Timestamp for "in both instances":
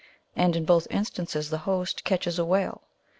0.55-1.51